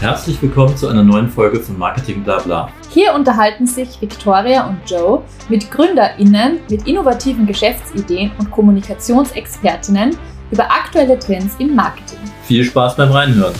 [0.00, 2.70] Herzlich willkommen zu einer neuen Folge von Marketing Blabla.
[2.90, 10.14] Hier unterhalten sich Victoria und Joe mit GründerInnen mit innovativen Geschäftsideen und Kommunikationsexpertinnen
[10.50, 12.18] über aktuelle Trends im Marketing.
[12.42, 13.54] Viel Spaß beim Reinhören.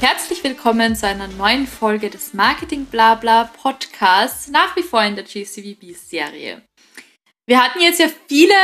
[0.00, 5.24] Herzlich willkommen zu einer neuen Folge des Marketing Blabla Podcasts, nach wie vor in der
[5.24, 6.62] GCVB-Serie.
[7.52, 8.54] Wir hatten jetzt ja viele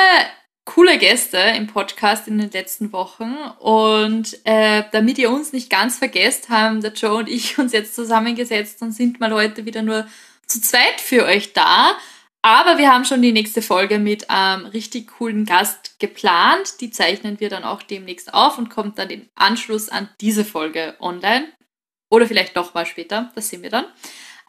[0.65, 5.99] coole Gäste im Podcast in den letzten Wochen und äh, damit ihr uns nicht ganz
[5.99, 10.09] vergesst, haben der Joe und ich uns jetzt zusammengesetzt und sind mal heute wieder nur
[10.47, 11.99] zu zweit für euch da.
[12.41, 16.81] Aber wir haben schon die nächste Folge mit einem richtig coolen Gast geplant.
[16.81, 20.97] Die zeichnen wir dann auch demnächst auf und kommt dann im Anschluss an diese Folge
[20.99, 21.47] online.
[22.11, 23.85] Oder vielleicht doch mal später, das sehen wir dann.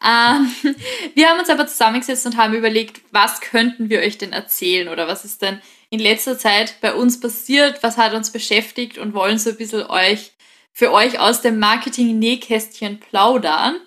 [0.03, 0.51] Ähm,
[1.15, 5.07] wir haben uns aber zusammengesetzt und haben überlegt, was könnten wir euch denn erzählen oder
[5.07, 9.39] was ist denn in letzter Zeit bei uns passiert, was hat uns beschäftigt und wollen
[9.39, 10.33] so ein bisschen euch
[10.73, 13.79] für euch aus dem Marketing-Nähkästchen plaudern.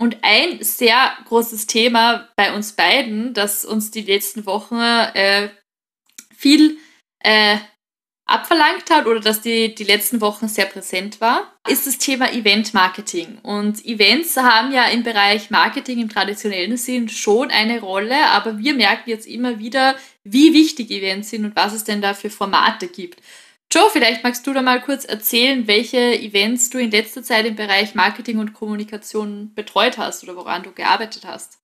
[0.00, 5.48] Und ein sehr großes Thema bei uns beiden, das uns die letzten Wochen äh,
[6.36, 6.78] viel
[7.18, 7.58] äh,
[8.28, 13.38] abverlangt hat oder dass die, die letzten Wochen sehr präsent war, ist das Thema Event-Marketing.
[13.42, 18.74] Und Events haben ja im Bereich Marketing im traditionellen Sinn schon eine Rolle, aber wir
[18.74, 22.88] merken jetzt immer wieder, wie wichtig Events sind und was es denn da für Formate
[22.88, 23.20] gibt.
[23.72, 27.56] Joe, vielleicht magst du da mal kurz erzählen, welche Events du in letzter Zeit im
[27.56, 31.58] Bereich Marketing und Kommunikation betreut hast oder woran du gearbeitet hast.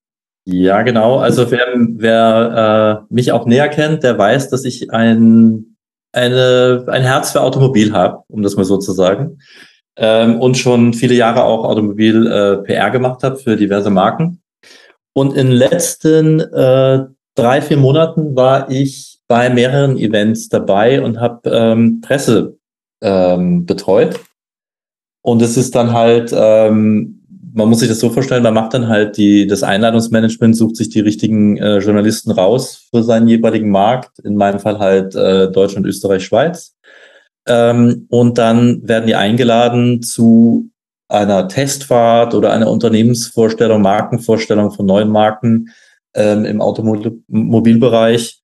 [0.46, 1.18] Ja, genau.
[1.18, 5.73] Also wer, wer äh, mich auch näher kennt, der weiß, dass ich ein
[6.14, 9.38] eine, ein Herz für Automobil habe, um das mal so zu sagen.
[9.96, 14.40] Ähm, und schon viele Jahre auch Automobil-PR äh, gemacht habe für diverse Marken.
[15.12, 17.04] Und in den letzten äh,
[17.34, 22.58] drei, vier Monaten war ich bei mehreren Events dabei und habe ähm, Presse
[23.00, 24.20] ähm, betreut.
[25.22, 27.13] Und es ist dann halt ähm,
[27.54, 30.88] man muss sich das so vorstellen, man macht dann halt die, das Einladungsmanagement, sucht sich
[30.88, 35.87] die richtigen äh, Journalisten raus für seinen jeweiligen Markt, in meinem Fall halt äh, Deutschland,
[35.87, 36.75] Österreich, Schweiz.
[37.47, 40.70] Ähm, und dann werden die eingeladen zu
[41.09, 45.69] einer Testfahrt oder einer Unternehmensvorstellung, Markenvorstellung von neuen Marken
[46.15, 48.41] ähm, im Automobilbereich.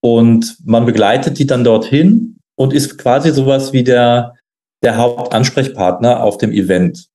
[0.00, 4.34] Und man begleitet die dann dorthin und ist quasi sowas wie der,
[4.84, 7.08] der Hauptansprechpartner auf dem Event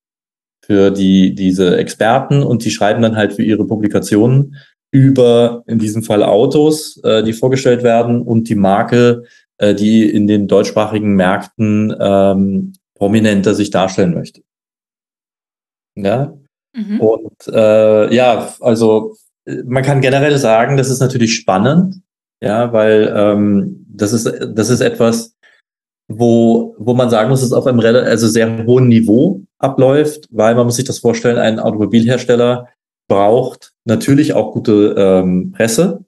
[0.69, 4.55] für die, diese Experten und die schreiben dann halt für ihre Publikationen
[4.91, 9.23] über in diesem Fall Autos, äh, die vorgestellt werden und die Marke,
[9.57, 14.41] äh, die in den deutschsprachigen Märkten ähm, prominenter sich darstellen möchte.
[15.95, 16.37] Ja.
[16.75, 17.01] Mhm.
[17.01, 19.15] Und äh, ja, also
[19.65, 22.01] man kann generell sagen, das ist natürlich spannend,
[22.43, 25.35] ja, weil ähm, das ist das ist etwas,
[26.07, 30.65] wo, wo man sagen muss, es auf einem also sehr hohen Niveau abläuft, weil man
[30.65, 32.67] muss sich das vorstellen, ein Automobilhersteller
[33.07, 36.05] braucht natürlich auch gute ähm, Presse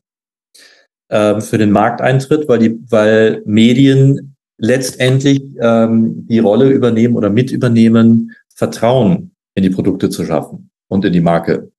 [1.09, 7.51] ähm, für den Markteintritt, weil die, weil Medien letztendlich ähm, die Rolle übernehmen oder mit
[7.51, 11.71] übernehmen, Vertrauen in die Produkte zu schaffen und in die Marke.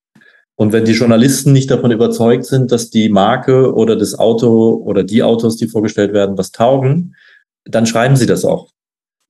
[0.56, 5.02] Und wenn die Journalisten nicht davon überzeugt sind, dass die Marke oder das Auto oder
[5.02, 7.14] die Autos, die vorgestellt werden, was taugen,
[7.64, 8.68] dann schreiben sie das auch.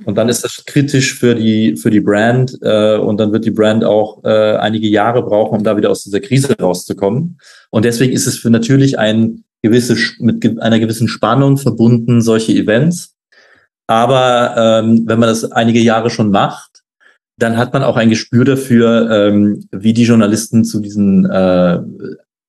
[0.04, 3.50] Und dann ist das kritisch für die, für die Brand äh, und dann wird die
[3.50, 7.38] Brand auch äh, einige Jahre brauchen, um da wieder aus dieser Krise rauszukommen.
[7.70, 13.14] Und deswegen ist es für natürlich ein gewisse, mit einer gewissen Spannung verbunden, solche Events.
[13.86, 16.82] Aber ähm, wenn man das einige Jahre schon macht,
[17.38, 21.78] dann hat man auch ein Gespür dafür, ähm, wie die Journalisten zu diesen, äh,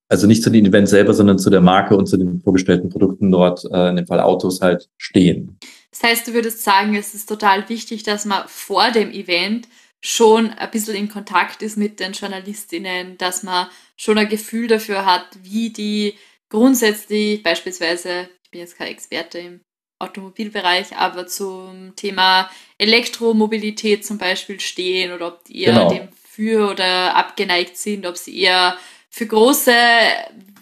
[0.10, 3.32] also nicht zu den Events selber, sondern zu der Marke und zu den vorgestellten Produkten
[3.32, 5.58] dort, äh, in dem Fall Autos halt, stehen.
[5.94, 9.68] Das heißt, du würdest sagen, es ist total wichtig, dass man vor dem Event
[10.02, 15.06] schon ein bisschen in Kontakt ist mit den Journalistinnen, dass man schon ein Gefühl dafür
[15.06, 16.16] hat, wie die
[16.50, 19.62] grundsätzlich beispielsweise, ich bin jetzt kein Experte im
[20.00, 22.50] Automobilbereich, aber zum Thema
[22.80, 25.90] Elektromobilität zum Beispiel stehen oder ob die eher genau.
[25.90, 28.78] dem für oder abgeneigt sind, ob sie eher
[29.10, 29.72] für große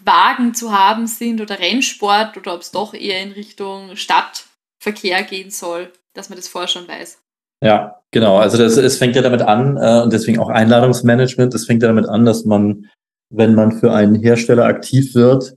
[0.04, 4.44] Wagen zu haben sind oder Rennsport oder ob es doch eher in Richtung Stadt
[4.82, 7.22] Verkehr gehen soll, dass man das vorher schon weiß.
[7.62, 8.38] Ja, genau.
[8.38, 11.54] Also das, es fängt ja damit an äh, und deswegen auch Einladungsmanagement.
[11.54, 12.90] Es fängt ja damit an, dass man,
[13.30, 15.56] wenn man für einen Hersteller aktiv wird,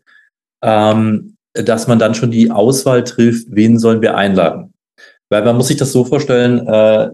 [0.63, 4.75] ähm, dass man dann schon die Auswahl trifft, wen sollen wir einladen.
[5.30, 7.10] Weil man muss sich das so vorstellen, äh,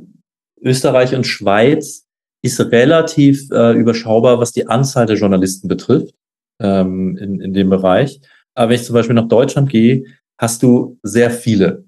[0.62, 2.06] Österreich und Schweiz
[2.44, 6.14] ist relativ äh, überschaubar, was die Anzahl der Journalisten betrifft
[6.60, 8.20] ähm, in, in dem Bereich.
[8.54, 10.04] Aber wenn ich zum Beispiel nach Deutschland gehe,
[10.38, 11.86] hast du sehr viele,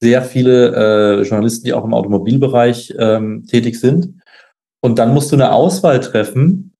[0.00, 4.20] sehr viele äh, Journalisten, die auch im Automobilbereich ähm, tätig sind.
[4.82, 6.72] Und dann musst du eine Auswahl treffen.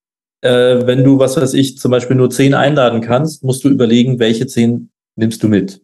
[0.43, 4.19] Äh, wenn du, was weiß ich, zum Beispiel nur zehn einladen kannst, musst du überlegen,
[4.19, 5.81] welche zehn nimmst du mit.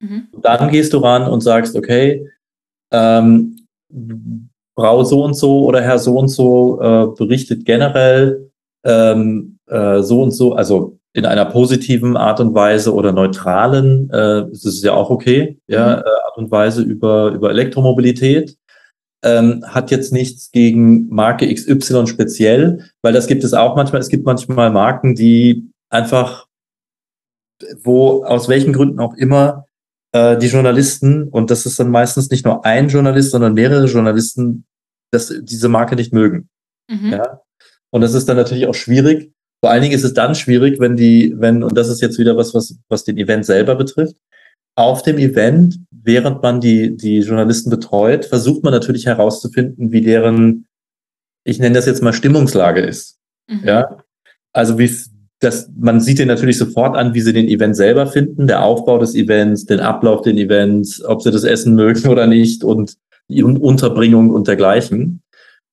[0.00, 0.28] Mhm.
[0.40, 2.30] Dann gehst du ran und sagst, okay,
[2.90, 3.66] ähm,
[4.74, 8.50] Frau so und so oder Herr so und so äh, berichtet generell
[8.84, 14.46] ähm, äh, so und so, also in einer positiven Art und Weise oder neutralen, äh,
[14.50, 16.02] das ist ja auch okay, ja, mhm.
[16.02, 18.56] äh, Art und Weise über, über Elektromobilität.
[19.22, 24.02] Ähm, hat jetzt nichts gegen Marke XY speziell, weil das gibt es auch manchmal.
[24.02, 26.46] Es gibt manchmal Marken, die einfach,
[27.82, 29.66] wo aus welchen Gründen auch immer
[30.12, 34.66] äh, die Journalisten, und das ist dann meistens nicht nur ein Journalist, sondern mehrere Journalisten,
[35.10, 36.48] dass diese Marke nicht mögen.
[36.90, 37.12] Mhm.
[37.12, 37.40] Ja?
[37.90, 39.32] Und das ist dann natürlich auch schwierig.
[39.64, 42.36] Vor allen Dingen ist es dann schwierig, wenn die, wenn, und das ist jetzt wieder
[42.36, 44.14] was, was, was den Event selber betrifft,
[44.76, 50.66] auf dem Event, während man die, die Journalisten betreut, versucht man natürlich herauszufinden, wie deren,
[51.44, 53.16] ich nenne das jetzt mal Stimmungslage ist.
[53.48, 53.62] Mhm.
[53.64, 53.96] Ja.
[54.52, 54.94] Also wie,
[55.40, 58.98] das, man sieht den natürlich sofort an, wie sie den Event selber finden, der Aufbau
[58.98, 63.42] des Events, den Ablauf den Events, ob sie das Essen mögen oder nicht und die
[63.42, 65.22] Unterbringung und dergleichen.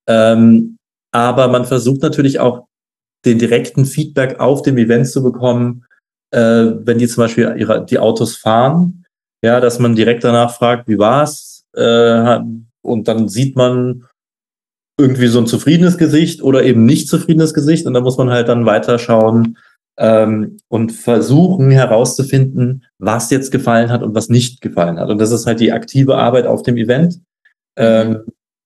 [0.08, 0.78] Ähm,
[1.10, 2.68] aber man versucht natürlich auch
[3.24, 5.84] den direkten Feedback auf dem Event zu bekommen,
[6.32, 9.04] äh, wenn die zum Beispiel ihre, die Autos fahren,
[9.44, 12.38] ja, dass man direkt danach fragt, wie war's, äh,
[12.82, 14.04] und dann sieht man
[14.98, 18.48] irgendwie so ein zufriedenes Gesicht oder eben nicht zufriedenes Gesicht und da muss man halt
[18.48, 19.56] dann weiterschauen
[19.98, 25.10] ähm, und versuchen herauszufinden, was jetzt gefallen hat und was nicht gefallen hat.
[25.10, 27.20] Und das ist halt die aktive Arbeit auf dem Event,
[27.76, 28.16] ähm, mhm.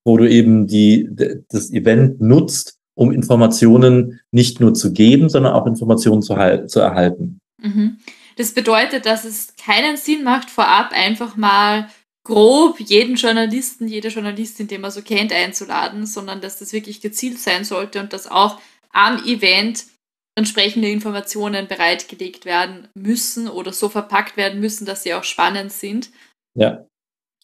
[0.05, 1.09] wo du eben die,
[1.49, 6.35] das Event nutzt, um Informationen nicht nur zu geben, sondern auch Informationen zu,
[6.67, 7.39] zu erhalten.
[7.63, 7.99] Mhm.
[8.37, 11.89] Das bedeutet, dass es keinen Sinn macht, vorab einfach mal
[12.25, 17.39] grob jeden Journalisten, jede Journalistin, den man so kennt, einzuladen, sondern dass das wirklich gezielt
[17.39, 18.61] sein sollte und dass auch
[18.93, 19.85] am Event
[20.37, 26.11] entsprechende Informationen bereitgelegt werden müssen oder so verpackt werden müssen, dass sie auch spannend sind.
[26.55, 26.85] Ja.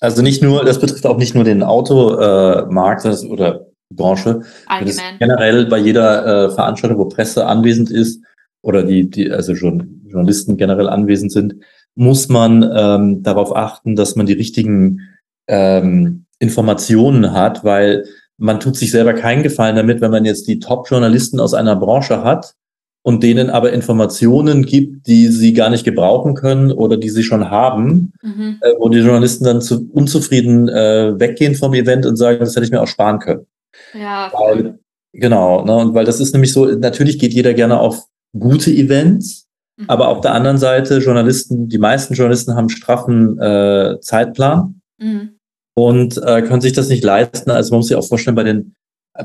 [0.00, 4.42] Also nicht nur, das betrifft auch nicht nur den Automarkt äh, oder Branche.
[4.66, 5.18] Allgemein.
[5.18, 8.22] generell bei jeder äh, Veranstaltung, wo Presse anwesend ist
[8.62, 11.56] oder die, die also schon Journalisten generell anwesend sind,
[11.94, 15.00] muss man ähm, darauf achten, dass man die richtigen
[15.46, 18.04] ähm, Informationen hat, weil
[18.38, 22.24] man tut sich selber keinen Gefallen damit, wenn man jetzt die Top-Journalisten aus einer Branche
[22.24, 22.54] hat
[23.02, 27.50] und denen aber Informationen gibt, die sie gar nicht gebrauchen können oder die sie schon
[27.50, 28.58] haben, mhm.
[28.60, 32.64] äh, wo die Journalisten dann zu, unzufrieden äh, weggehen vom Event und sagen, das hätte
[32.64, 33.46] ich mir auch sparen können.
[33.94, 34.30] Ja.
[34.32, 34.78] Weil,
[35.12, 38.06] genau, ne, und weil das ist nämlich so, natürlich geht jeder gerne auf
[38.38, 39.42] gute Events,
[39.76, 39.84] Mhm.
[39.88, 45.38] Aber auf der anderen Seite, Journalisten, die meisten Journalisten haben straffen äh, Zeitplan mhm.
[45.74, 47.50] und äh, können sich das nicht leisten.
[47.50, 48.74] Also man muss sich auch vorstellen, bei den,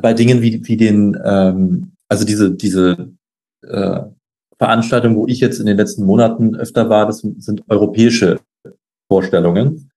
[0.01, 3.11] bei Dingen wie, wie den, ähm, also diese, diese
[3.65, 4.01] äh,
[4.57, 8.39] Veranstaltungen, wo ich jetzt in den letzten Monaten öfter war, das sind europäische
[9.11, 9.91] Vorstellungen.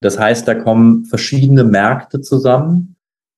[0.00, 2.95] Das heißt, da kommen verschiedene Märkte zusammen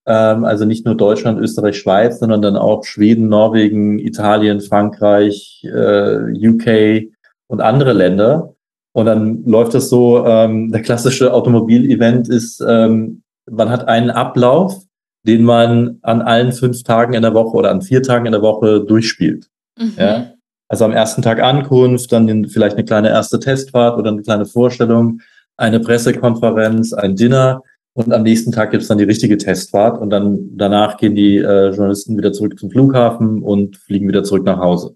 [0.09, 7.11] also nicht nur Deutschland, Österreich, Schweiz, sondern dann auch Schweden, Norwegen, Italien, Frankreich, äh, UK
[7.47, 8.55] und andere Länder.
[8.93, 14.81] Und dann läuft das so, ähm, der klassische Automobil-Event ist, ähm, man hat einen Ablauf,
[15.25, 18.41] den man an allen fünf Tagen in der Woche oder an vier Tagen in der
[18.41, 19.47] Woche durchspielt.
[19.77, 19.93] Mhm.
[19.97, 20.31] Ja?
[20.67, 25.21] Also am ersten Tag Ankunft, dann vielleicht eine kleine erste Testfahrt oder eine kleine Vorstellung,
[25.57, 27.63] eine Pressekonferenz, ein Dinner
[27.99, 31.37] und am nächsten Tag gibt es dann die richtige Testfahrt und dann danach gehen die
[31.37, 34.95] äh, Journalisten wieder zurück zum Flughafen und fliegen wieder zurück nach Hause.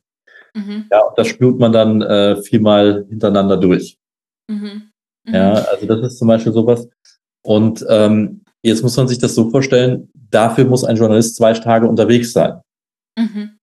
[0.55, 0.85] Mhm.
[0.89, 3.97] Ja, und das spült man dann äh, viermal hintereinander durch.
[4.49, 4.89] Mhm.
[5.25, 5.33] Mhm.
[5.33, 6.87] Ja, also das ist zum Beispiel sowas.
[7.43, 11.87] Und ähm, jetzt muss man sich das so vorstellen, dafür muss ein Journalist zwei Tage
[11.87, 12.61] unterwegs sein.
[13.17, 13.57] Mhm.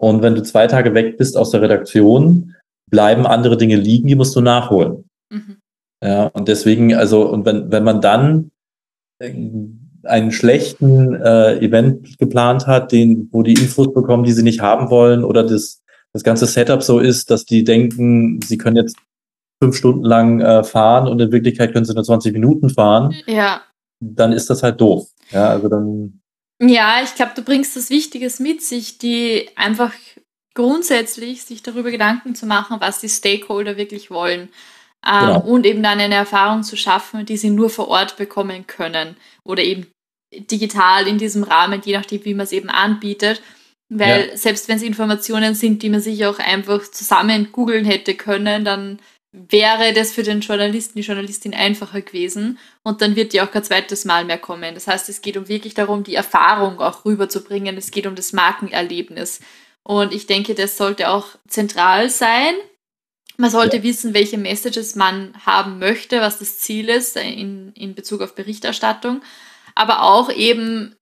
[0.00, 2.54] Und wenn du zwei Tage weg bist aus der Redaktion,
[2.90, 5.04] bleiben andere Dinge liegen, die musst du nachholen.
[5.30, 5.58] Mhm.
[6.02, 8.50] Ja, und deswegen, also, und wenn, wenn man dann
[9.20, 14.90] einen schlechten äh, Event geplant hat, den, wo die Infos bekommen, die sie nicht haben
[14.90, 15.82] wollen, oder das,
[16.12, 18.96] das ganze Setup so ist, dass die denken, sie können jetzt
[19.62, 23.62] fünf Stunden lang äh, fahren und in Wirklichkeit können sie nur 20 Minuten fahren, ja.
[24.00, 25.08] dann ist das halt doof.
[25.30, 26.20] Ja, also dann.
[26.60, 29.92] Ja, ich glaube, du bringst das Wichtiges mit sich, die einfach
[30.54, 34.48] grundsätzlich sich darüber Gedanken zu machen, was die Stakeholder wirklich wollen
[35.06, 35.40] ähm, genau.
[35.40, 39.62] und eben dann eine Erfahrung zu schaffen, die sie nur vor Ort bekommen können oder
[39.62, 39.86] eben
[40.32, 43.42] digital in diesem Rahmen, je nachdem, wie man es eben anbietet.
[43.90, 44.36] Weil ja.
[44.36, 48.98] selbst wenn es Informationen sind, die man sich auch einfach zusammen googeln hätte können, dann
[49.32, 53.64] wäre das für den Journalisten, die Journalistin einfacher gewesen und dann wird die auch kein
[53.64, 54.74] zweites Mal mehr kommen.
[54.74, 57.76] Das heißt, es geht um wirklich darum, die Erfahrung auch rüberzubringen.
[57.76, 59.40] Es geht um das Markenerlebnis.
[59.84, 62.54] Und ich denke, das sollte auch zentral sein.
[63.40, 63.82] Man sollte ja.
[63.84, 69.22] wissen, welche Messages man haben möchte, was das Ziel ist in, in Bezug auf Berichterstattung.
[69.74, 70.96] Aber auch eben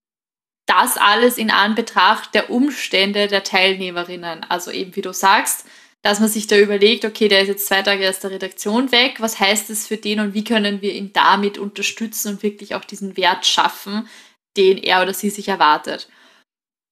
[0.67, 4.45] das alles in Anbetracht der Umstände der Teilnehmerinnen.
[4.49, 5.65] Also eben, wie du sagst,
[6.03, 9.17] dass man sich da überlegt, okay, der ist jetzt zwei Tage aus der Redaktion weg,
[9.21, 12.85] was heißt das für den und wie können wir ihn damit unterstützen und wirklich auch
[12.85, 14.09] diesen Wert schaffen,
[14.57, 16.09] den er oder sie sich erwartet.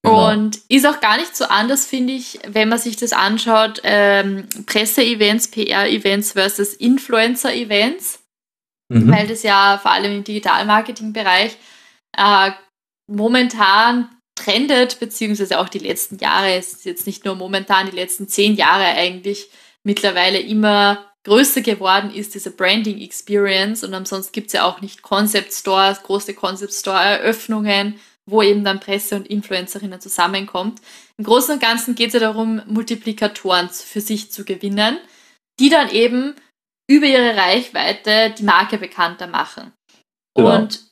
[0.04, 0.30] Genau.
[0.30, 4.46] Und ist auch gar nicht so anders, finde ich, wenn man sich das anschaut, ähm,
[4.66, 8.18] Presse-Events, PR-Events versus Influencer-Events,
[8.90, 9.10] mhm.
[9.10, 11.56] weil das ja vor allem im Digital-Marketing-Bereich
[12.18, 12.50] äh,
[13.10, 18.28] momentan trendet, beziehungsweise auch die letzten Jahre, es ist jetzt nicht nur momentan, die letzten
[18.28, 19.48] zehn Jahre eigentlich
[19.84, 23.84] mittlerweile immer größer geworden ist, diese Branding Experience.
[23.84, 28.64] Und ansonsten gibt es ja auch nicht Concept Stores, große Concept Store Eröffnungen, wo eben
[28.64, 30.80] dann Presse und Influencerinnen zusammenkommt.
[31.18, 34.98] Im Großen und Ganzen geht es ja darum, Multiplikatoren für sich zu gewinnen,
[35.60, 36.34] die dann eben
[36.90, 39.72] über ihre Reichweite die Marke bekannter machen.
[40.34, 40.56] Genau.
[40.56, 40.84] Und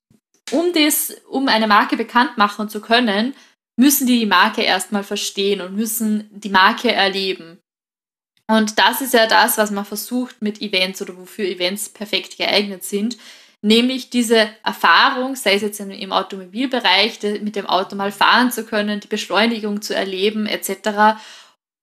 [0.50, 3.34] um das, um eine Marke bekannt machen zu können,
[3.78, 7.58] müssen die die Marke erstmal verstehen und müssen die Marke erleben.
[8.50, 12.84] Und das ist ja das, was man versucht mit Events oder wofür Events perfekt geeignet
[12.84, 13.16] sind,
[13.62, 19.00] nämlich diese Erfahrung, sei es jetzt im Automobilbereich, mit dem Auto mal fahren zu können,
[19.00, 21.18] die Beschleunigung zu erleben etc.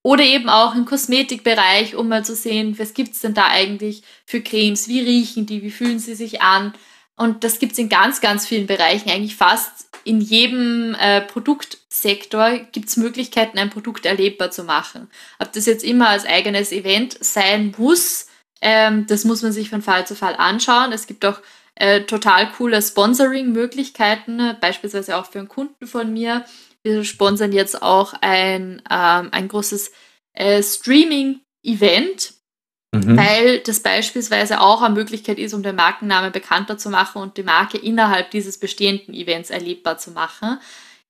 [0.04, 4.04] Oder eben auch im Kosmetikbereich, um mal zu sehen, was gibt es denn da eigentlich
[4.26, 6.74] für Cremes, wie riechen die, wie fühlen sie sich an,
[7.20, 9.10] und das gibt es in ganz, ganz vielen Bereichen.
[9.10, 15.10] Eigentlich fast in jedem äh, Produktsektor gibt es Möglichkeiten, ein Produkt erlebbar zu machen.
[15.38, 18.28] Ob das jetzt immer als eigenes Event sein muss,
[18.62, 20.94] ähm, das muss man sich von Fall zu Fall anschauen.
[20.94, 21.42] Es gibt auch
[21.80, 26.46] äh, total coole Sponsoring-Möglichkeiten, beispielsweise auch für einen Kunden von mir.
[26.84, 29.92] Wir sponsern jetzt auch ein, ähm, ein großes
[30.34, 32.34] äh, Streaming-Event
[32.92, 33.18] Mhm.
[33.18, 37.44] Weil das beispielsweise auch eine Möglichkeit ist, um den Markennamen bekannter zu machen und die
[37.44, 40.58] Marke innerhalb dieses bestehenden Events erlebbar zu machen.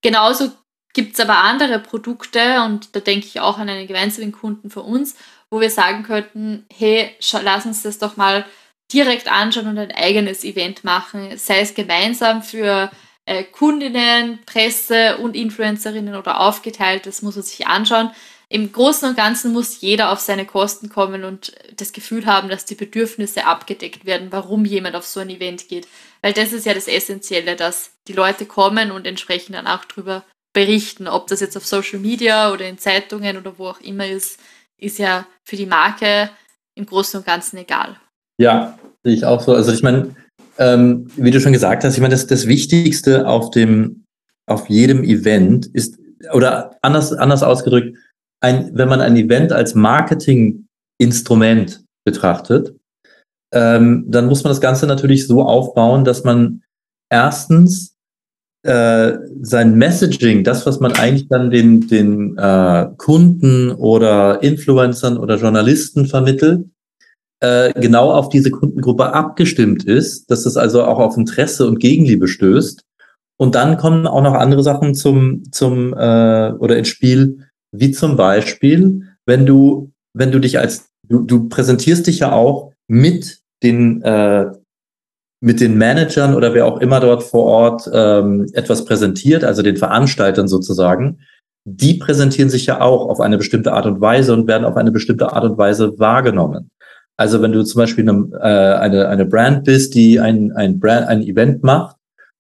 [0.02, 0.52] Genauso
[0.94, 4.82] gibt es aber andere Produkte und da denke ich auch an einen gemeinsamen Kunden für
[4.82, 5.16] uns,
[5.50, 8.46] wo wir sagen könnten, hey, lass uns das doch mal
[8.92, 12.92] direkt anschauen und ein eigenes Event machen, sei es gemeinsam für
[13.26, 18.12] äh, Kundinnen, Presse und Influencerinnen oder aufgeteilt, das muss man sich anschauen
[18.52, 22.66] im Großen und Ganzen muss jeder auf seine Kosten kommen und das Gefühl haben, dass
[22.66, 25.88] die Bedürfnisse abgedeckt werden, warum jemand auf so ein Event geht.
[26.24, 30.26] Weil das ist ja das Essentielle, dass die Leute kommen und entsprechend dann auch darüber
[30.52, 31.08] berichten.
[31.08, 34.40] Ob das jetzt auf Social Media oder in Zeitungen oder wo auch immer ist,
[34.78, 36.32] ist ja für die Marke
[36.74, 38.00] im Großen und Ganzen egal.
[38.40, 39.54] Ja, sehe ich auch so.
[39.54, 40.16] Also ich meine,
[40.58, 44.06] ähm, wie du schon gesagt hast, ich meine, das, das Wichtigste auf dem,
[44.48, 46.00] auf jedem Event ist,
[46.34, 47.96] oder anders, anders ausgedrückt,
[48.42, 52.74] ein, wenn man ein Event als Marketinginstrument betrachtet,
[53.54, 56.64] ähm, dann muss man das Ganze natürlich so aufbauen, dass man
[57.12, 57.98] erstens
[58.64, 65.38] äh, sein Messaging, das, was man eigentlich dann den, den äh, Kunden oder Influencern oder
[65.38, 66.66] Journalisten vermittelt,
[67.42, 72.28] äh, genau auf diese Kundengruppe abgestimmt ist, dass es also auch auf Interesse und Gegenliebe
[72.28, 72.84] stößt.
[73.38, 78.18] Und dann kommen auch noch andere Sachen zum, zum äh, oder ins Spiel, wie zum
[78.18, 84.02] Beispiel, wenn du, wenn du dich als, du, du präsentierst dich ja auch mit den,
[84.02, 84.48] äh,
[85.42, 89.78] mit den Managern oder wer auch immer dort vor Ort ähm, etwas präsentiert, also den
[89.78, 91.20] Veranstaltern sozusagen,
[91.64, 94.92] die präsentieren sich ja auch auf eine bestimmte Art und Weise und werden auf eine
[94.92, 96.72] bestimmte Art und Weise wahrgenommen.
[97.20, 101.06] Also wenn du zum Beispiel eine, äh, eine, eine Brand bist, die ein, ein, Brand,
[101.10, 101.98] ein Event macht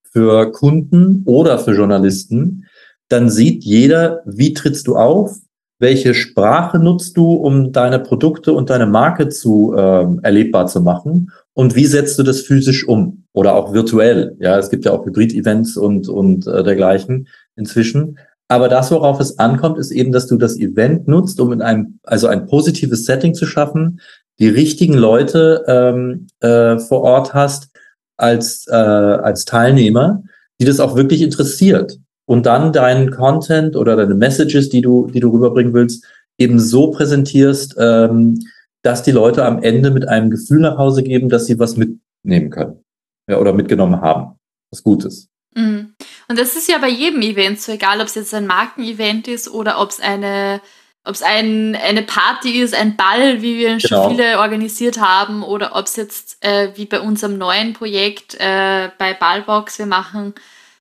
[0.10, 2.66] für Kunden oder für Journalisten,
[3.10, 5.36] dann sieht jeder, wie trittst du auf,
[5.80, 11.34] welche Sprache nutzt du, um deine Produkte und deine Marke zu ähm, erlebbar zu machen
[11.54, 14.38] und wie setzt du das physisch um oder auch virtuell.
[14.40, 18.18] Ja, es gibt ja auch Hybrid-Events und und äh, dergleichen inzwischen.
[18.52, 22.00] Aber das, worauf es ankommt, ist eben, dass du das Event nutzt, um in einem
[22.04, 24.00] also ein positives Setting zu schaffen,
[24.40, 27.70] die richtigen Leute ähm, äh, vor Ort hast
[28.18, 30.24] als äh, als Teilnehmer,
[30.60, 35.20] die das auch wirklich interessiert und dann deinen Content oder deine Messages, die du, die
[35.20, 36.06] du rüberbringen willst,
[36.38, 38.40] eben so präsentierst, ähm,
[38.82, 42.50] dass die Leute am Ende mit einem Gefühl nach Hause geben, dass sie was mitnehmen
[42.50, 42.84] können
[43.30, 44.38] ja, oder mitgenommen haben.
[44.72, 45.28] Was Gutes.
[45.56, 45.96] Mhm.
[46.28, 49.50] Und das ist ja bei jedem Event so, egal ob es jetzt ein Markenevent ist
[49.50, 50.62] oder ob es eine
[51.06, 53.88] ob es ein, eine Party ist, ein Ball, wie wir genau.
[53.88, 58.90] schon viele organisiert haben, oder ob es jetzt äh, wie bei unserem neuen Projekt äh,
[58.98, 60.36] bei Ballbox, wir machen,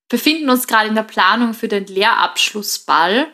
[0.08, 3.28] befinden uns gerade in der Planung für den Lehrabschlussball.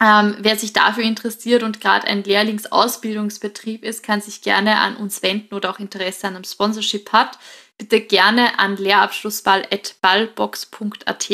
[0.00, 5.22] Ähm, wer sich dafür interessiert und gerade ein Lehrlingsausbildungsbetrieb ist, kann sich gerne an uns
[5.22, 7.38] wenden oder auch Interesse an einem Sponsorship hat.
[7.78, 11.30] Bitte gerne an lehrabschlussball.ballbox.at.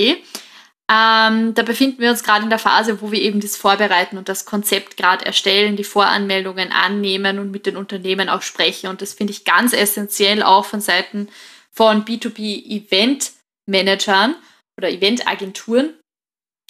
[0.91, 4.31] Ähm, da befinden wir uns gerade in der Phase, wo wir eben das vorbereiten und
[4.31, 8.89] das Konzept gerade erstellen, die Voranmeldungen annehmen und mit den Unternehmen auch sprechen.
[8.89, 11.29] Und das finde ich ganz essentiell auch von Seiten
[11.71, 14.35] von B2B-Event-Managern
[14.79, 15.93] oder Eventagenturen,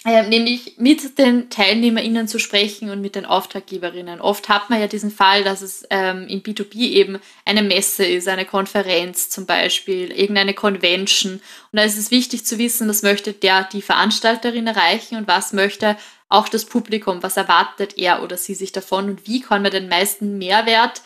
[0.05, 4.21] äh, nämlich mit den TeilnehmerInnen zu sprechen und mit den Auftraggeberinnen.
[4.21, 8.29] Oft hat man ja diesen Fall, dass es ähm, in B2B eben eine Messe ist,
[8.29, 11.33] eine Konferenz zum Beispiel, irgendeine Convention.
[11.33, 11.41] Und
[11.73, 15.97] da ist es wichtig zu wissen, was möchte der, die Veranstalterin erreichen und was möchte
[16.29, 19.89] auch das Publikum, was erwartet er oder sie sich davon und wie kann man den
[19.89, 21.01] meisten Mehrwert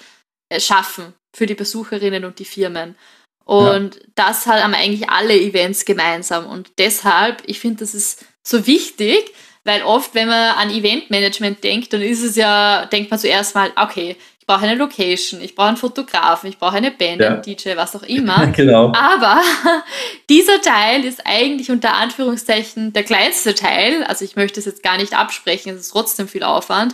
[0.49, 2.95] äh, schaffen für die Besucherinnen und die Firmen.
[3.43, 4.01] Und ja.
[4.15, 6.45] das haben eigentlich alle Events gemeinsam.
[6.45, 9.31] Und deshalb, ich finde, das ist so wichtig,
[9.63, 13.71] weil oft, wenn man an Eventmanagement denkt, dann ist es ja, denkt man zuerst mal,
[13.77, 17.29] okay, ich brauche eine Location, ich brauche einen Fotografen, ich brauche eine Band, ja.
[17.29, 18.47] einen DJ, was auch immer.
[18.55, 18.91] genau.
[18.93, 19.41] Aber
[20.29, 24.03] dieser Teil ist eigentlich unter Anführungszeichen der kleinste Teil.
[24.03, 26.93] Also ich möchte es jetzt gar nicht absprechen, es ist trotzdem viel Aufwand.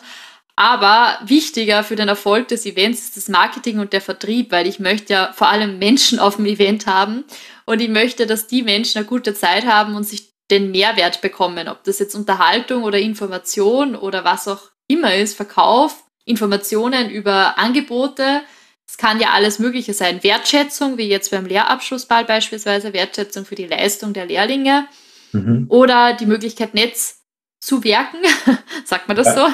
[0.55, 4.77] Aber wichtiger für den Erfolg des Events ist das Marketing und der Vertrieb, weil ich
[4.77, 7.23] möchte ja vor allem Menschen auf dem Event haben
[7.65, 11.67] und ich möchte, dass die Menschen eine gute Zeit haben und sich den Mehrwert bekommen,
[11.67, 18.41] ob das jetzt Unterhaltung oder Information oder was auch immer ist, Verkauf, Informationen über Angebote.
[18.87, 20.23] Es kann ja alles Mögliche sein.
[20.23, 24.87] Wertschätzung, wie jetzt beim Lehrabschlussball beispielsweise, Wertschätzung für die Leistung der Lehrlinge
[25.31, 25.65] mhm.
[25.69, 27.19] oder die Möglichkeit, Netz
[27.59, 28.17] zu werken.
[28.85, 29.35] Sagt man das ja.
[29.35, 29.53] so?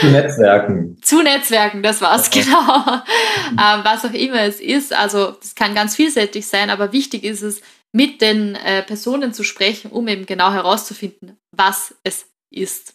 [0.00, 0.98] zu Netzwerken.
[1.02, 2.42] Zu Netzwerken, das war's, ja.
[2.42, 3.02] genau.
[3.52, 4.92] ähm, was auch immer es ist.
[4.92, 7.62] Also, das kann ganz vielseitig sein, aber wichtig ist es,
[7.94, 12.94] mit den äh, Personen zu sprechen, um eben genau herauszufinden, was es ist.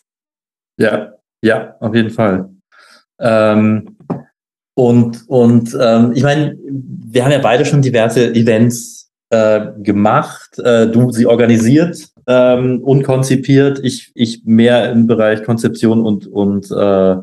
[0.78, 2.50] Ja, ja, auf jeden Fall.
[3.20, 3.98] Ähm,
[4.76, 10.60] und und ähm, ich meine, wir haben ja beide schon diverse Events äh, gemacht.
[10.60, 13.80] Äh, du sie organisiert ähm, und konzipiert.
[13.84, 17.18] Ich, ich mehr im Bereich Konzeption und, und äh,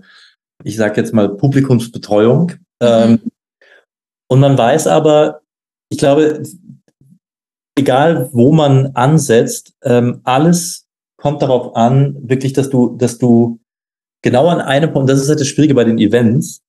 [0.64, 2.52] ich sage jetzt mal Publikumsbetreuung.
[2.52, 2.56] Mhm.
[2.80, 3.20] Ähm,
[4.28, 5.40] und man weiß aber,
[5.88, 6.42] ich glaube,
[7.76, 10.86] egal wo man ansetzt, ähm, alles
[11.16, 13.60] kommt darauf an, wirklich, dass du, dass du
[14.22, 16.62] genau an einem Punkt, das ist halt das Schwierige bei den Events,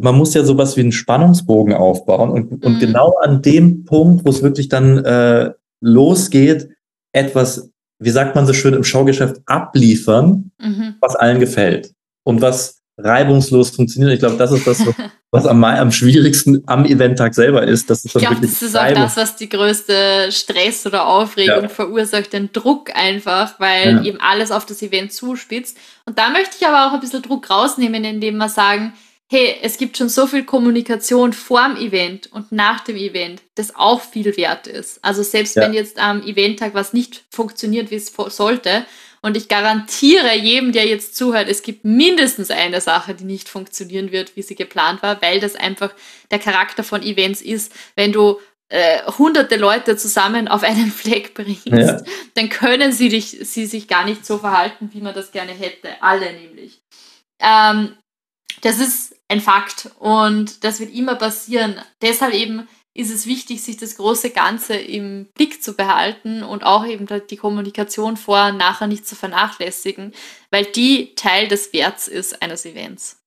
[0.00, 2.58] man muss ja sowas wie einen Spannungsbogen aufbauen und, mhm.
[2.62, 6.70] und genau an dem Punkt, wo es wirklich dann äh, losgeht,
[7.12, 10.94] etwas, wie sagt man so schön im Showgeschäft, abliefern, mhm.
[11.00, 11.92] was allen gefällt
[12.24, 14.12] und was reibungslos funktioniert.
[14.12, 14.84] Ich glaube, das ist das,
[15.30, 17.90] was am, am schwierigsten am Eventtag selber ist.
[17.90, 21.68] Das ist ich glaube, das ist auch das, was die größte Stress oder Aufregung ja.
[21.68, 24.02] verursacht, den Druck einfach, weil ja.
[24.02, 25.76] eben alles auf das Event zuspitzt.
[26.06, 28.92] Und da möchte ich aber auch ein bisschen Druck rausnehmen, indem wir sagen,
[29.30, 33.76] hey, es gibt schon so viel Kommunikation vor dem Event und nach dem Event, das
[33.76, 35.04] auch viel wert ist.
[35.04, 35.62] Also selbst ja.
[35.62, 38.84] wenn jetzt am Eventtag was nicht funktioniert, wie es sollte,
[39.22, 44.12] und ich garantiere jedem, der jetzt zuhört, es gibt mindestens eine Sache, die nicht funktionieren
[44.12, 45.92] wird, wie sie geplant war, weil das einfach
[46.30, 47.72] der Charakter von Events ist.
[47.96, 52.00] Wenn du äh, hunderte Leute zusammen auf einen Fleck bringst, ja.
[52.34, 56.02] dann können sie, dich, sie sich gar nicht so verhalten, wie man das gerne hätte.
[56.02, 56.80] Alle nämlich.
[57.40, 57.96] Ähm,
[58.62, 61.76] das ist ein Fakt und das wird immer passieren.
[62.02, 66.84] Deshalb eben ist es wichtig, sich das große Ganze im Blick zu behalten und auch
[66.84, 70.12] eben die Kommunikation vor und nachher nicht zu vernachlässigen,
[70.50, 73.18] weil die Teil des Werts ist eines Events.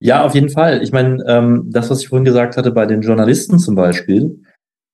[0.00, 0.82] Ja, auf jeden Fall.
[0.82, 4.42] Ich meine, ähm, das, was ich vorhin gesagt hatte bei den Journalisten zum Beispiel,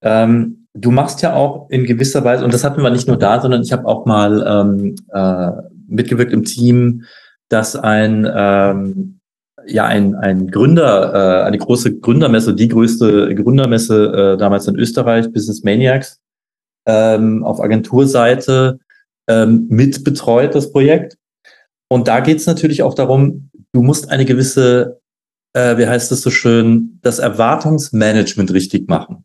[0.03, 3.41] ähm, du machst ja auch in gewisser Weise, und das hatten wir nicht nur da,
[3.41, 5.51] sondern ich habe auch mal ähm, äh,
[5.89, 7.05] mitgewirkt im Team,
[7.49, 9.20] dass ein ähm,
[9.66, 15.33] ja ein, ein Gründer, äh, eine große Gründermesse, die größte Gründermesse äh, damals in Österreich,
[15.33, 16.20] Business Maniacs,
[16.87, 18.79] ähm, auf Agenturseite
[19.29, 21.16] ähm, mit betreut, das Projekt.
[21.88, 25.01] Und da geht es natürlich auch darum, du musst eine gewisse,
[25.55, 29.25] äh, wie heißt es so schön, das Erwartungsmanagement richtig machen.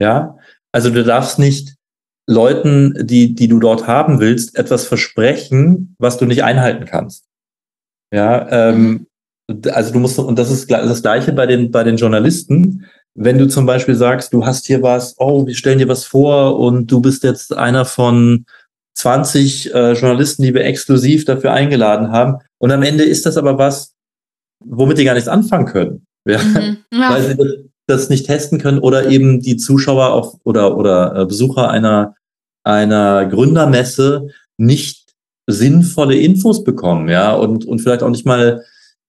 [0.00, 0.36] Ja,
[0.72, 1.76] also du darfst nicht
[2.28, 7.24] Leuten, die, die du dort haben willst, etwas versprechen, was du nicht einhalten kannst.
[8.12, 9.06] Ja, ähm,
[9.70, 12.84] also du musst, und das ist das Gleiche bei den, bei den Journalisten.
[13.14, 16.58] Wenn du zum Beispiel sagst, du hast hier was, oh, wir stellen dir was vor
[16.58, 18.44] und du bist jetzt einer von
[18.94, 22.38] 20 äh, Journalisten, die wir exklusiv dafür eingeladen haben.
[22.58, 23.94] Und am Ende ist das aber was,
[24.64, 26.02] womit die gar nichts anfangen können.
[26.28, 26.42] Ja?
[26.42, 27.10] Mhm, ja.
[27.10, 31.70] Weil sie das nicht testen können oder eben die Zuschauer auf, oder, oder äh, Besucher
[31.70, 32.16] einer,
[32.64, 35.14] einer Gründermesse nicht
[35.46, 38.64] sinnvolle Infos bekommen, ja, und, und vielleicht auch nicht mal,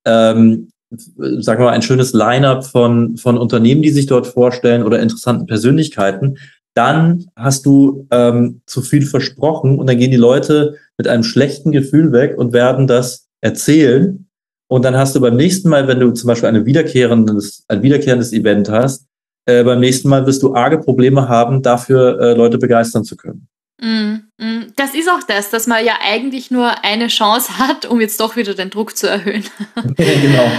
[0.08, 5.00] ähm, sagen wir mal, ein schönes Line-up von, von Unternehmen, die sich dort vorstellen oder
[5.00, 6.38] interessanten Persönlichkeiten,
[6.74, 11.72] dann hast du ähm, zu viel versprochen und dann gehen die Leute mit einem schlechten
[11.72, 14.28] Gefühl weg und werden das erzählen.
[14.70, 18.32] Und dann hast du beim nächsten Mal, wenn du zum Beispiel eine wiederkehrendes, ein wiederkehrendes
[18.32, 19.08] Event hast,
[19.46, 23.48] äh, beim nächsten Mal wirst du arge Probleme haben, dafür äh, Leute begeistern zu können.
[23.80, 24.74] Mm, mm.
[24.76, 28.36] Das ist auch das, dass man ja eigentlich nur eine Chance hat, um jetzt doch
[28.36, 29.46] wieder den Druck zu erhöhen.
[29.96, 30.52] genau.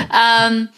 [0.47, 0.69] ähm,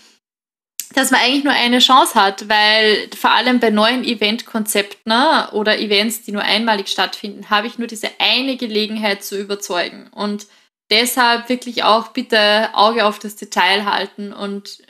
[0.95, 5.79] dass man eigentlich nur eine Chance hat, weil vor allem bei neuen Eventkonzepten ne, oder
[5.79, 10.09] Events, die nur einmalig stattfinden, habe ich nur diese eine Gelegenheit zu überzeugen.
[10.09, 10.47] Und
[10.91, 14.83] deshalb wirklich auch bitte Auge auf das Detail halten und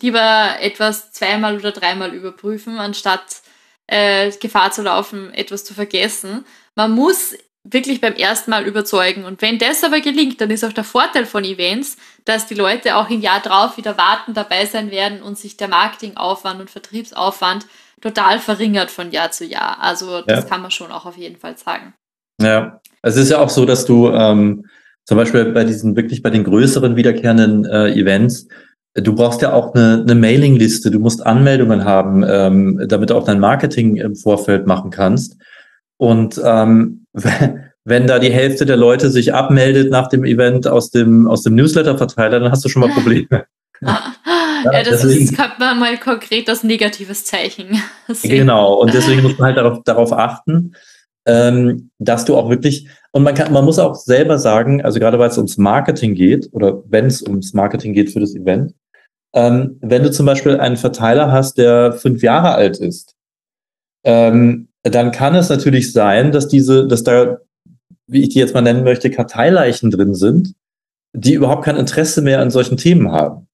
[0.00, 3.42] lieber etwas zweimal oder dreimal überprüfen, anstatt
[3.86, 6.44] äh, Gefahr zu laufen, etwas zu vergessen.
[6.76, 7.34] Man muss
[7.64, 9.24] wirklich beim ersten Mal überzeugen.
[9.24, 12.96] Und wenn das aber gelingt, dann ist auch der Vorteil von Events, dass die Leute
[12.96, 17.66] auch im Jahr drauf wieder warten, dabei sein werden und sich der Marketingaufwand und Vertriebsaufwand
[18.00, 19.78] total verringert von Jahr zu Jahr.
[19.80, 20.48] Also das ja.
[20.48, 21.94] kann man schon auch auf jeden Fall sagen.
[22.40, 24.66] Ja, es ist ja auch so, dass du ähm,
[25.04, 28.48] zum Beispiel bei diesen wirklich bei den größeren wiederkehrenden äh, Events,
[28.94, 33.24] du brauchst ja auch eine, eine Mailingliste, du musst Anmeldungen haben, ähm, damit du auch
[33.24, 35.36] dein Marketing im Vorfeld machen kannst.
[35.98, 37.06] Und ähm,
[37.84, 41.54] wenn da die Hälfte der Leute sich abmeldet nach dem Event aus dem, aus dem
[41.54, 43.46] Newsletter-Verteiler, dann hast du schon mal Probleme.
[43.80, 44.14] ja,
[44.64, 48.30] ja, das deswegen, ist, kann man mal konkret das negatives Zeichen sehen.
[48.30, 50.74] Genau, und deswegen muss man halt darauf, darauf achten,
[51.26, 55.18] ähm, dass du auch wirklich, und man kann, man muss auch selber sagen, also gerade
[55.18, 58.74] weil es ums Marketing geht, oder wenn es ums Marketing geht für das Event,
[59.34, 63.14] ähm, wenn du zum Beispiel einen Verteiler hast, der fünf Jahre alt ist,
[64.04, 67.38] ähm, dann kann es natürlich sein, dass diese, dass da,
[68.06, 70.54] wie ich die jetzt mal nennen möchte, Karteileichen drin sind,
[71.12, 73.48] die überhaupt kein Interesse mehr an solchen Themen haben.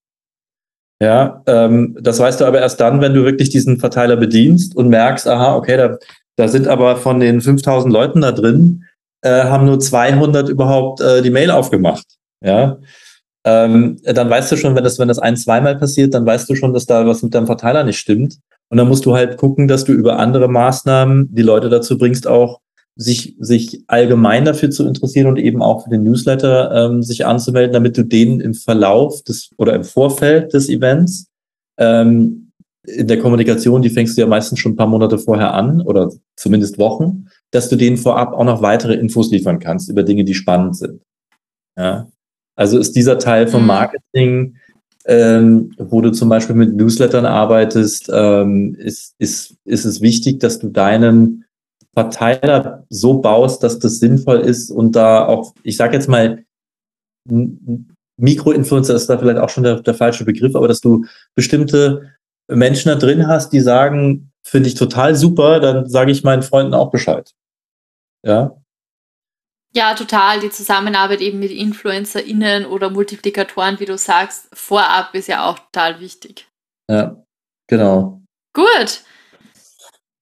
[1.02, 4.88] Ja, ähm, das weißt du aber erst dann, wenn du wirklich diesen Verteiler bedienst und
[4.88, 5.98] merkst, aha, okay, da,
[6.36, 8.84] da sind aber von den 5000 Leuten da drin,
[9.22, 12.06] äh, haben nur 200 überhaupt äh, die Mail aufgemacht.
[12.44, 12.78] Ja,
[13.44, 16.54] ähm, dann weißt du schon, wenn das, wenn das ein, zweimal passiert, dann weißt du
[16.54, 18.38] schon, dass da was mit deinem Verteiler nicht stimmt.
[18.72, 22.26] Und dann musst du halt gucken, dass du über andere Maßnahmen die Leute dazu bringst,
[22.26, 22.62] auch
[22.96, 27.74] sich, sich allgemein dafür zu interessieren und eben auch für den Newsletter ähm, sich anzumelden,
[27.74, 31.26] damit du denen im Verlauf des oder im Vorfeld des Events
[31.76, 32.50] ähm,
[32.86, 36.10] in der Kommunikation, die fängst du ja meistens schon ein paar Monate vorher an oder
[36.36, 40.32] zumindest Wochen, dass du denen vorab auch noch weitere Infos liefern kannst über Dinge, die
[40.32, 41.02] spannend sind.
[41.76, 42.08] Ja.
[42.56, 43.66] Also ist dieser Teil vom mhm.
[43.66, 44.56] Marketing
[45.06, 50.58] ähm, wo du zum Beispiel mit Newslettern arbeitest, ähm, ist, ist, ist es wichtig, dass
[50.58, 51.44] du deinen
[51.94, 56.44] Verteiler so baust, dass das sinnvoll ist und da auch, ich sage jetzt mal,
[58.16, 62.12] Mikroinfluencer ist da vielleicht auch schon der, der falsche Begriff, aber dass du bestimmte
[62.48, 66.74] Menschen da drin hast, die sagen, finde ich total super, dann sage ich meinen Freunden
[66.74, 67.32] auch Bescheid.
[68.24, 68.61] Ja,
[69.72, 70.40] ja, total.
[70.40, 76.00] Die Zusammenarbeit eben mit InfluencerInnen oder Multiplikatoren, wie du sagst, vorab ist ja auch total
[76.00, 76.46] wichtig.
[76.90, 77.16] Ja,
[77.68, 78.20] genau.
[78.52, 79.00] Gut.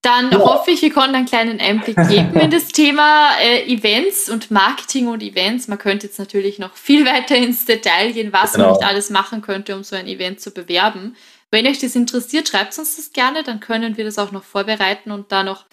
[0.03, 0.39] Dann ja.
[0.39, 5.07] hoffe ich, wir konnten einen kleinen Einblick geben in das Thema äh, Events und Marketing
[5.07, 5.67] und Events.
[5.67, 8.65] Man könnte jetzt natürlich noch viel weiter ins Detail gehen, was genau.
[8.65, 11.15] man nicht alles machen könnte, um so ein Event zu bewerben.
[11.51, 15.11] Wenn euch das interessiert, schreibt uns das gerne, dann können wir das auch noch vorbereiten
[15.11, 15.65] und da noch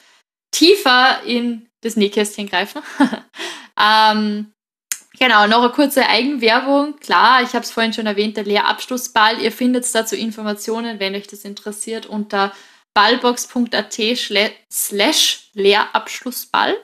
[0.50, 2.82] tiefer in das Nähkästchen greifen.
[3.80, 4.52] ähm,
[5.18, 6.96] genau, noch eine kurze Eigenwerbung.
[6.98, 9.40] Klar, ich habe es vorhin schon erwähnt, der Lehrabschlussball.
[9.40, 12.52] Ihr findet dazu Informationen, wenn euch das interessiert, unter
[12.94, 13.96] ballbox.at
[14.72, 16.76] slash Lehrabschlussball.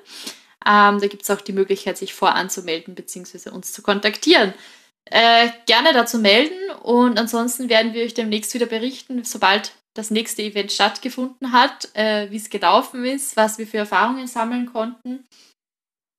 [0.67, 3.51] Ähm, da gibt es auch die Möglichkeit, sich voranzumelden bzw.
[3.51, 4.55] uns zu kontaktieren.
[5.11, 10.43] Äh, gerne dazu melden und ansonsten werden wir euch demnächst wieder berichten, sobald das nächste
[10.43, 15.25] Event stattgefunden hat, äh, wie es gelaufen ist, was wir für Erfahrungen sammeln konnten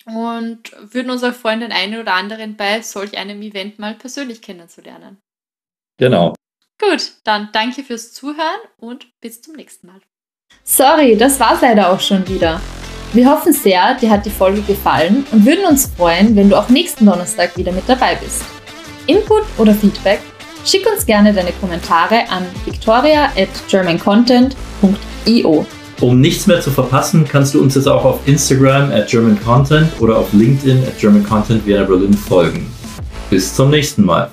[0.06, 4.42] und würden uns auch freuen, den einen oder anderen bei solch einem Event mal persönlich
[4.42, 5.18] kennenzulernen.
[5.98, 6.36] Genau.
[6.80, 10.02] Gut, dann danke fürs Zuhören und bis zum nächsten Mal.
[10.64, 12.62] Sorry, das war's leider auch schon wieder.
[13.14, 16.70] Wir hoffen sehr, dir hat die Folge gefallen und würden uns freuen, wenn du auch
[16.70, 18.44] nächsten Donnerstag wieder mit dabei bist.
[19.08, 20.20] Input oder Feedback
[20.66, 25.66] Schick uns gerne deine Kommentare an victoria at germancontent.io
[26.02, 29.92] Um nichts mehr zu verpassen, kannst du uns jetzt auch auf Instagram at German Content
[30.00, 32.66] oder auf LinkedIn at German Content Vienna Berlin folgen.
[33.30, 34.32] Bis zum nächsten Mal.